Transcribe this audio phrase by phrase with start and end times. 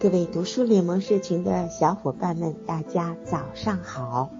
[0.00, 4.30] 各位读书联盟社群的小伙伴们，大家早上好。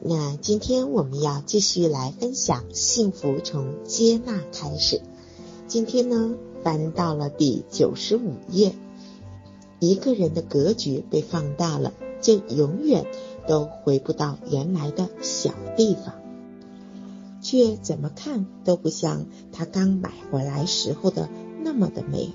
[0.00, 5.00] 那今天我们要继续来分享幸福从接纳开始。
[5.68, 6.34] 今天呢，
[6.64, 8.74] 翻到了第九十五页。
[9.78, 13.06] 一个人的格局被放大了，就永远
[13.46, 16.16] 都回不到原来的小地方，
[17.40, 21.28] 却怎么看都不像他刚买回来时候的
[21.62, 22.30] 那么的美。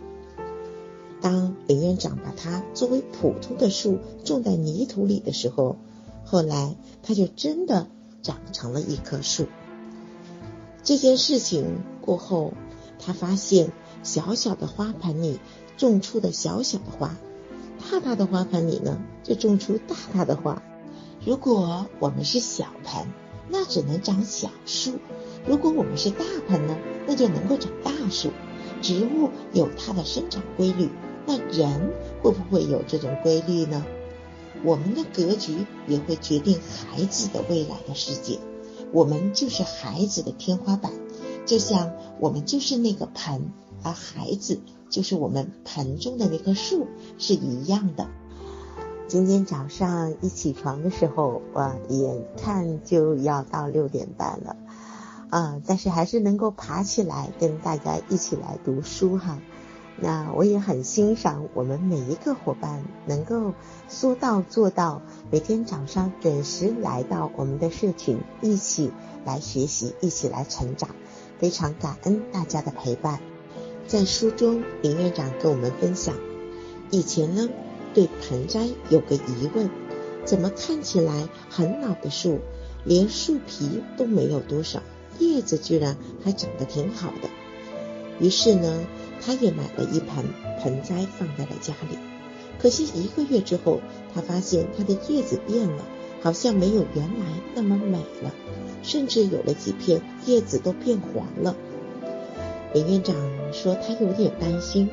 [1.21, 5.78] 当林院长把它作为普通的树种在泥土里的时候，
[6.25, 7.87] 后来它就真的
[8.21, 9.47] 长成了一棵树。
[10.83, 12.54] 这件事情过后，
[12.97, 15.39] 他发现小小的花盆里
[15.78, 17.18] 种出的小小的花，
[17.79, 20.61] 大大的花盆里呢就种出大大的花。
[21.25, 23.07] 如果我们是小盆，
[23.50, 24.93] 那只能长小树；
[25.45, 28.31] 如果我们是大盆呢，那就能够长大树。
[28.81, 30.89] 植物有它的生长规律。
[31.29, 31.92] 那人
[32.23, 33.86] 会不会有这种规律呢？
[34.64, 38.40] 我们的格局也会决定孩子的未来的世界。
[38.92, 40.92] 我们就是孩子的天花板，
[41.45, 43.52] 就像我们就是那个盆，
[43.84, 44.59] 而孩子
[44.90, 46.88] 就是我们盆中的那棵树
[47.20, 48.08] 是一样的。
[49.08, 54.56] 今天早上一起床的时候，我眼看就要到六点半了，
[55.30, 59.38] 啊，但是还是能够爬起来跟大家一起来读书哈。
[60.02, 63.53] 那我也很欣赏我们每一个伙伴能够
[63.89, 68.91] 说到做到，每天早上准时来到我们的社群，一起
[69.25, 70.91] 来学习，一起来成长，
[71.38, 73.19] 非常感恩大家的陪伴。
[73.88, 76.16] 在书中，林院长跟我们分享，
[76.91, 77.50] 以前呢
[77.94, 79.69] 对盆栽有个疑问，
[80.23, 82.39] 怎么看起来很老的树，
[82.86, 84.81] 连树皮都没有多少，
[85.19, 87.28] 叶子居然还长得挺好的。
[88.22, 88.86] 于是呢。
[89.22, 90.25] 他也买了一盆
[90.62, 91.98] 盆栽放在了家里，
[92.58, 93.81] 可惜一个月之后，
[94.14, 95.84] 他发现它的叶子变了，
[96.22, 97.25] 好像没有原来
[97.56, 98.34] 那么美了，
[98.84, 101.56] 甚至有了几片叶子都变黄了。
[102.74, 103.16] 林院长
[103.52, 104.90] 说他有点担心，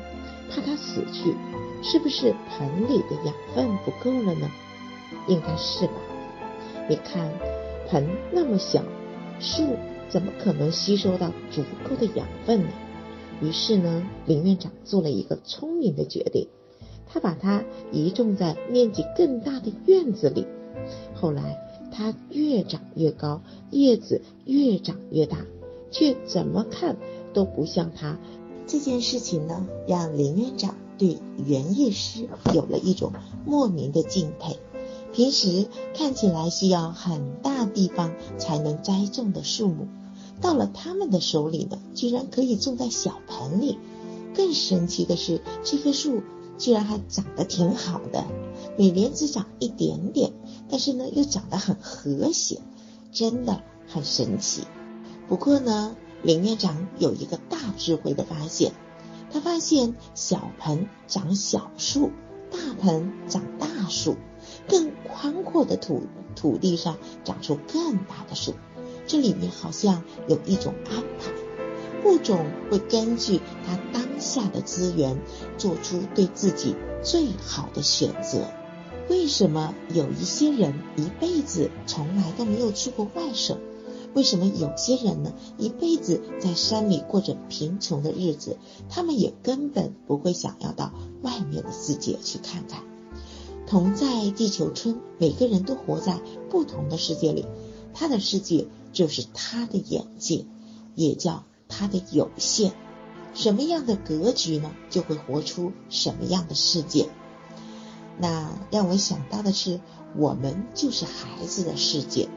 [0.49, 1.35] 怕它死去，
[1.83, 4.49] 是不是盆里的养分不够了呢？
[5.27, 5.93] 应该是吧。
[6.89, 7.29] 你看，
[7.89, 8.81] 盆那么小，
[9.39, 9.77] 树
[10.09, 12.69] 怎么可能吸收到足够的养分呢？
[13.41, 16.47] 于是呢，林院长做了一个聪明的决定，
[17.07, 20.45] 他把它移种在面积更大的院子里。
[21.13, 21.59] 后来，
[21.91, 25.45] 它越长越高，叶子越长越大，
[25.91, 26.97] 却怎么看
[27.33, 28.17] 都不像它。
[28.65, 33.13] 这件事情呢，让林院长对园艺师有了一种
[33.45, 34.57] 莫名的敬佩。
[35.13, 39.87] 平时看起来需要很大地方才能栽种的树木。
[40.41, 43.77] 到了他们的手里呢，居然可以种在小盆里。
[44.35, 46.21] 更神奇的是，这棵树
[46.59, 48.25] 居然还长得挺好的，
[48.77, 50.31] 每年只长一点点，
[50.69, 52.61] 但是呢又长得很和谐，
[53.11, 54.63] 真的很神奇。
[55.27, 58.73] 不过呢，林院长有一个大智慧的发现，
[59.31, 62.11] 他发现小盆长小树，
[62.51, 64.15] 大盆长大树，
[64.69, 66.03] 更宽阔的土
[66.35, 68.53] 土地上长出更大的树。
[69.07, 71.31] 这里面好像有一种安排，
[72.03, 75.17] 物种会根据它当下的资源，
[75.57, 78.45] 做出对自己最好的选择。
[79.09, 83.57] 为什么有一些人一辈子从来都没有去过外省？
[84.13, 88.57] 为什么有些人呢一辈子在山里过着贫穷的日子？
[88.89, 90.91] 他们也根本不会想要到
[91.21, 92.81] 外面的世界去看看。
[93.67, 96.19] 同在地球村，每个人都活在
[96.49, 97.45] 不同的世界里，
[97.93, 98.67] 他的世界。
[98.97, 100.43] 就是他的眼界，
[100.95, 102.73] 也叫他的有限。
[103.35, 107.07] 什么样的格局呢，就会活出什么样的世界。
[108.17, 109.81] 那让我想到的是，
[110.15, 112.27] 我们就是孩子的世界。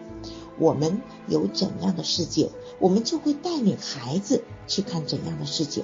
[0.58, 5.82] 我们有怎样的世界，我们就会带领孩子去看怎样的世界。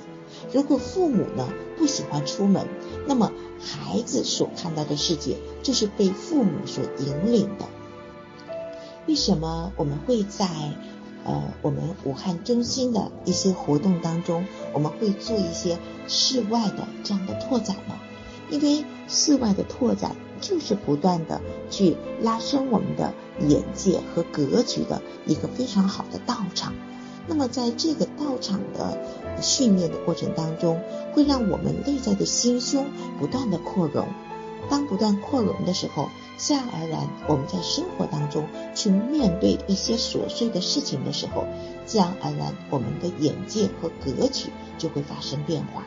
[0.53, 1.49] 如果父母呢
[1.79, 2.69] 不喜欢出门，
[3.09, 7.65] 那么孩子所看到的世界就是被父母所引领的。
[9.07, 10.47] 为什么我们会在
[11.25, 17.95] 呃我们武汉中心的一些活动当中，我们会做一些室外的这样的拓展呢？
[18.51, 26.73] 因为室外的拓展就是不断的去拉伸我们的眼界和格局的一个非常好的道场。
[27.29, 28.97] 那么在这个道场的
[29.43, 30.81] 训练的过程当中，
[31.13, 32.87] 会让我们内在的心胸
[33.19, 34.07] 不断的扩容。
[34.69, 41.45] 当不断扩容的时候，自然而然，我们在生活当中去面对一些琐碎的事情的时候，
[41.87, 45.85] 自然而然，我们的眼界和格局就会发生变化。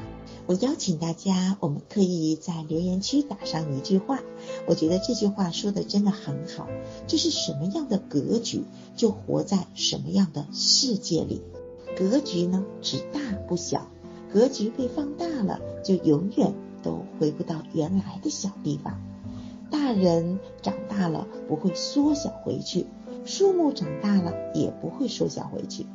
[0.48, 4.20] 我邀请大家，我们可以在留言区打上一句话，
[4.66, 6.68] 我觉得这句话说的真的很好，
[7.06, 8.64] 就是什么样的格局，
[8.96, 11.44] 就活在什么样的世界里。
[11.96, 13.88] 格局呢，只大不小，
[14.34, 19.00] 格局被放大了，就永远都回不到原来的小地方。
[19.70, 22.86] 大人长大了不会缩小回去，
[23.26, 25.86] 树木长大了也不会缩小回去。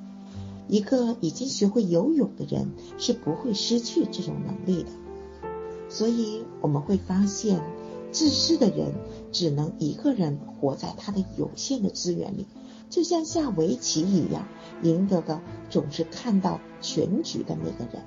[0.67, 4.91] 一个已经学会游泳的人是不会失去这种能力的。
[5.88, 7.61] 所以我们会发现，
[8.11, 8.94] 自私的人
[9.31, 12.47] 只能一个人活在他的有限的资源里，
[12.88, 14.49] 就像下围棋一样，
[14.82, 18.03] 赢得的总是看到全局的那个人。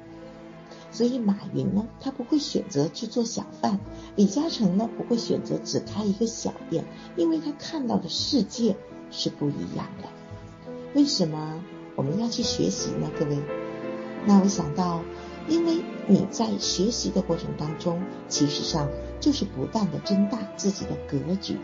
[0.97, 3.77] 所以马云呢，他不会选择去做小贩；
[4.15, 6.85] 李嘉诚呢，不会选择只开一个小店，
[7.15, 8.75] 因为他看到的世界
[9.11, 10.09] 是不一样的。
[10.95, 11.61] 为什么
[11.95, 13.11] 我们要去学习呢？
[13.19, 13.37] 各位，
[14.25, 15.03] 那我想到，
[15.47, 18.89] 因为你在学习的过程当中，其实上
[19.19, 21.59] 就是不断的增大自己的格局。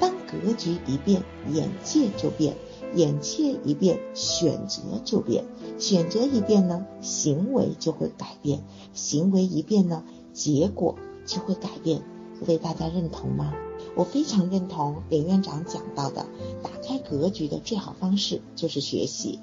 [0.00, 1.22] 当格局一变，
[1.52, 2.56] 眼界就变。
[2.94, 5.44] 眼界一变，选择就变；
[5.78, 8.60] 选择一变呢，行为就会改变；
[8.92, 10.96] 行为一变呢，结果
[11.26, 12.02] 就会改变。
[12.40, 13.52] 各位大家认同吗？
[13.96, 16.26] 我非常认同林院长讲到的，
[16.62, 19.38] 打开格局的最好方式就是学习。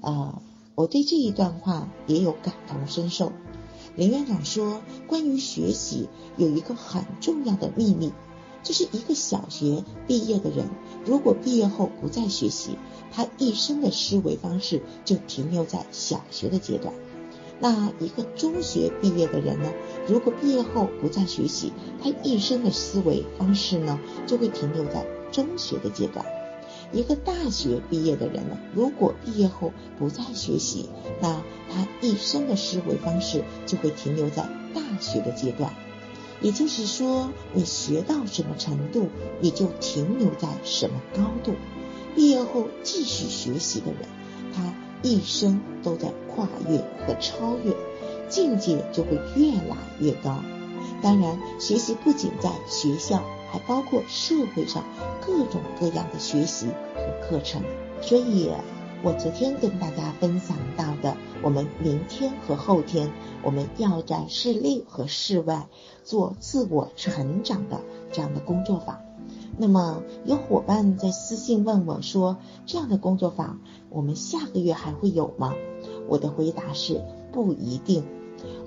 [0.00, 0.40] 呃，
[0.74, 3.32] 我对这一段话也有感同身受。
[3.96, 8.12] 林院长说，关于学习有一个很重要的秘密。
[8.62, 10.66] 就是一个小学毕业的人，
[11.04, 12.78] 如果毕业后不再学习，
[13.10, 16.94] 他一生的思维方式就停留在小学的阶段。
[17.60, 19.72] 那一个中学毕业的人呢，
[20.08, 21.72] 如果毕业后不再学习，
[22.02, 26.24] 他一生的思维方式呢，就会停留在中学的阶段。
[26.92, 30.88] 一个大学毕业的人呢，如果毕业后不再学习，
[31.20, 34.42] 那他一生的思维方式就会停留在
[34.74, 35.72] 大学的阶段。
[36.42, 39.08] 也就是说，你学到什么程度，
[39.40, 41.54] 你就停留在什么高度。
[42.14, 44.00] 毕业后继续学习的人，
[44.54, 47.74] 他一生都在跨越和超越，
[48.28, 50.42] 境界就会越来越高。
[51.00, 54.84] 当然，学习不仅在学校，还包括社会上
[55.24, 57.62] 各种各样的学习和课程。
[58.00, 58.50] 所以。
[59.04, 63.10] 我昨天跟大家分享到的，我们明天和后天，
[63.42, 65.66] 我们要在室内和室外
[66.04, 67.80] 做自我成长的
[68.12, 69.00] 这样的工作坊。
[69.58, 73.60] 那么有伙伴在私信问我说，这样的工作坊
[73.90, 75.54] 我们下个月还会有吗？
[76.08, 77.02] 我的回答是
[77.32, 78.04] 不一定。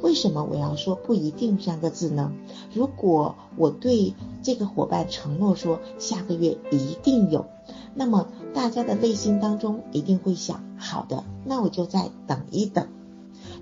[0.01, 2.31] 为什么我要说不一定三个字呢？
[2.73, 4.13] 如果我对
[4.43, 7.45] 这个伙伴承诺说下个月一定有。
[7.93, 12.87] 那么大家的内心当中一定会想：好的，那我就再等一等。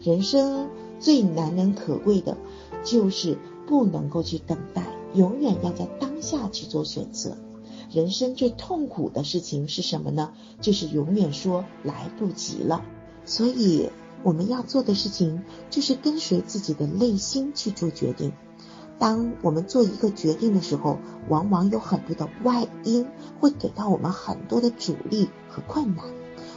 [0.02, 0.70] 人生
[1.00, 2.38] 最难能可贵的，
[2.84, 3.38] 就是
[3.68, 4.84] 不能够去等待，
[5.14, 7.38] 永远要在当下去做选择。
[7.92, 10.34] 人生最痛苦的事情是什么呢？
[10.62, 12.84] 就是永远说来不及了。
[13.26, 13.90] 所以
[14.24, 18.34] 我们要做的事情，就是跟随自己的内心去做决定。
[19.00, 20.98] 当我们做一个决定的时候，
[21.28, 23.08] 往往有很多的外因
[23.40, 26.06] 会给到我们很多的阻力和困难。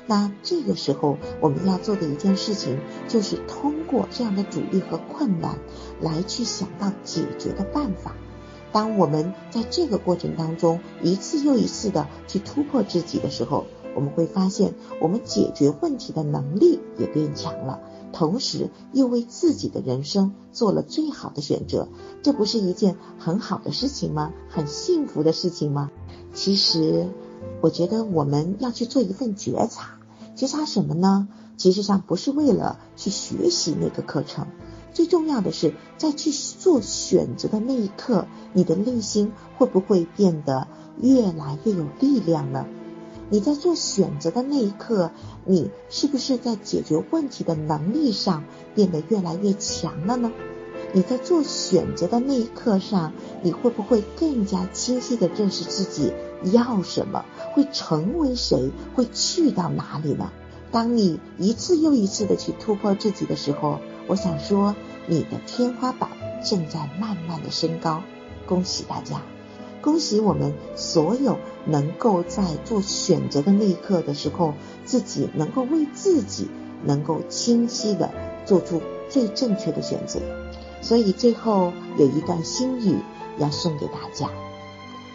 [0.06, 2.78] 那这个时候，我们要做的一件事情，
[3.08, 5.58] 就是通过这样的阻力和困难，
[6.00, 8.14] 来去想到解决的办法。
[8.70, 17.81] 当我们在这个过程当中，一次又一次的去突破自己的时候，我们会发现，我们解决问题的能力也变强了。
[18.12, 21.88] 同时又为自己的人生做了最好的选择，
[22.22, 24.32] 这不是一件很好的事情吗？
[24.48, 25.91] 很幸福的事情吗？
[26.32, 27.08] 其实，
[27.60, 29.98] 我觉得我们要去做一份觉察，
[30.34, 31.29] 觉察什么呢？
[31.58, 34.46] 其实上不是为了去学习那个课程，
[34.93, 40.69] 最重要的是在去做选择的那一刻，你的内心会不会变得
[41.00, 42.67] 越来越有力量呢？
[43.28, 45.10] 你在做选择的那一刻，
[45.44, 50.30] 你是不是在解决问题的能力上变得越来越强了呢？
[50.92, 56.12] 你在做选择的那一刻上，你会不会更加清晰的认识自己
[56.52, 60.30] 要什么，会成为谁，会去到哪里呢？
[60.70, 64.76] 当你一次又一次的去突破自己的时候，我想说，
[65.08, 66.10] 你的天花板
[66.44, 68.02] 正在慢慢的升高，
[68.46, 69.20] 恭喜大家！
[69.82, 74.55] 恭喜我们所有能够在做选择的那一刻的时候，
[74.85, 76.49] 自己能够为自己
[76.85, 78.11] 能够清晰的
[78.44, 80.20] 做出最正确的选择。
[80.81, 82.99] 所以最后有一段心语
[83.39, 84.31] 要送给大家，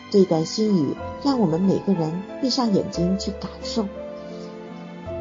[0.10, 3.88] 这段心语让我们每个人闭上眼睛去感受。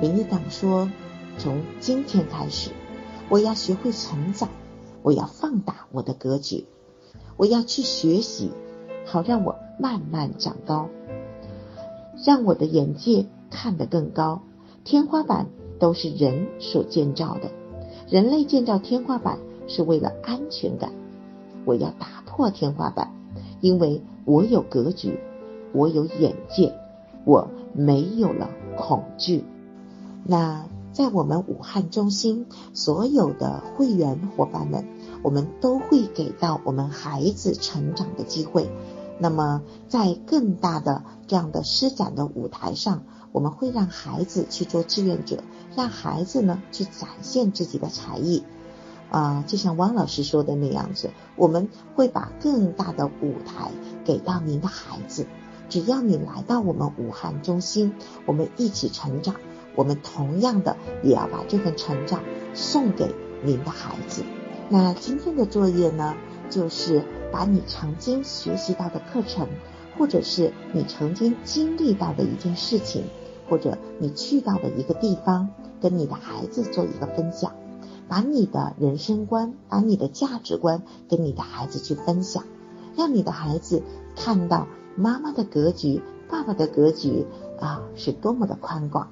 [0.01, 0.91] 林一党说
[1.39, 2.71] ：“从今天开始，
[3.29, 4.49] 我要学会成长，
[5.03, 6.67] 我要放大我的格局，
[7.37, 8.51] 我要去学习，
[9.07, 10.89] 好让我慢慢长高，
[12.25, 14.43] 让我的眼界看得更高。
[14.85, 15.47] 天花板
[15.79, 17.51] 都是人所建造的，
[18.09, 20.93] 人类建造天花板是为了安全感。
[21.65, 23.13] 我要打破天花板，
[23.61, 25.19] 因为我有格局，
[25.73, 26.75] 我有眼界，
[27.25, 29.45] 我没有了恐惧。
[30.25, 34.87] 那在我们武汉中心所有的会员伙伴们，
[35.23, 38.69] 我们都会给到我们孩子成长的机会。
[39.21, 45.45] 那么在更大的这样的施展的舞台上，我们会让孩子去做志愿者，
[45.77, 48.43] 让孩子呢去展现自己的才艺。
[49.11, 53.71] 啊，就像汪老师说的那样子，我们会把更大的舞台
[54.05, 55.27] 给到您的孩子。
[55.69, 57.93] 只要你来到我们武汉中心，
[58.25, 59.35] 我们一起成长，
[59.77, 62.23] 我们同样的也要把这份成长
[62.55, 64.25] 送给您的孩子。
[64.69, 66.15] 那今天的作业呢，
[66.51, 69.49] 就是把你曾经学习到的课程，
[69.97, 73.05] 或者是你曾经经历到的一件事情，
[73.49, 75.49] 或者你去到的一个地方，
[75.81, 77.53] 跟你的孩子做一个分享。
[78.09, 82.43] 把你的人生观，把你的价值观跟你的孩子去分享，
[82.97, 83.85] 让你的孩子
[84.17, 84.67] 看到
[84.97, 87.25] 妈妈的格局、爸爸的格局
[87.61, 89.11] 啊是多么的宽广。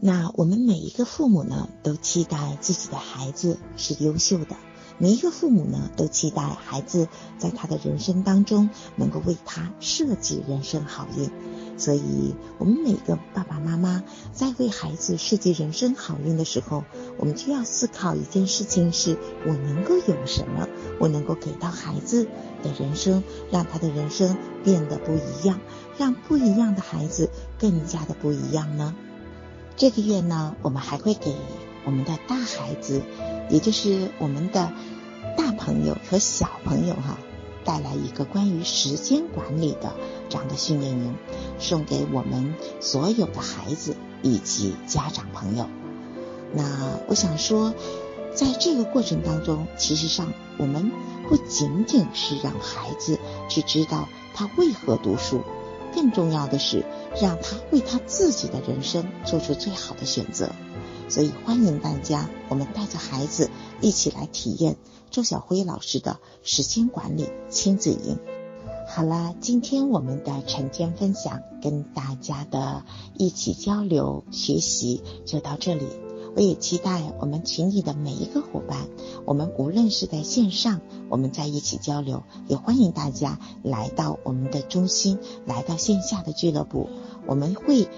[0.00, 4.54] 那我们每一个父母呢，都期待自己的孩子是优秀的。
[5.00, 7.06] 每一个父母呢，都期待孩子
[7.38, 11.30] 在他的人生当中能够为他设计人生好运。
[11.78, 14.02] 所以，我们每个爸爸妈妈
[14.32, 16.82] 在为孩子设计人生好运的时候，
[17.16, 20.68] 我们就要思考一件事情：是我能够有什么？
[20.98, 22.24] 我能够给到孩子
[22.64, 25.60] 的人生，让他的人生变得不一样，
[25.96, 28.96] 让不一样的孩子更加的不一样呢？
[29.76, 31.36] 这个月呢，我们还会给
[31.88, 33.00] 我们的大孩子，
[33.48, 34.70] 也就是我们的。
[35.36, 37.16] 大朋友和小朋友哈，
[37.64, 39.94] 带来一个关于时间管理的
[40.28, 41.14] 这样的训练营，
[41.60, 45.68] 送给我们所有的孩子以及家长朋友。
[46.52, 47.72] 那我想说，
[48.34, 50.90] 在这个过程当中，其实上我们
[51.28, 53.18] 不仅仅是让孩子
[53.48, 55.42] 去知道他为何读书，
[55.94, 56.84] 更重要的是
[57.20, 60.50] 让他为他自己的人生做出最好的选择。
[61.08, 63.50] 所以欢迎大家，我们带着孩子
[63.80, 64.76] 一起来体验
[65.10, 68.18] 周小辉老师的时间管理亲子营。
[68.86, 72.84] 好了，今天我们的晨间分享跟大家的
[73.16, 75.86] 一起交流学习就到这里。
[76.36, 78.86] 我也期待我们群里的每一个伙伴，
[79.24, 86.90] 我们无论是在线上，我们在一起交流，也欢迎大家来到我们的中心，来到线下的俱乐部，
[87.26, 87.88] 我们会。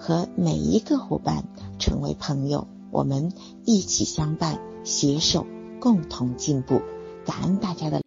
[0.00, 1.44] 和每一个伙伴
[1.78, 3.32] 成为朋友，我们
[3.66, 5.46] 一起相伴，携手
[5.78, 6.80] 共同进步。
[7.26, 8.00] 感恩大家的。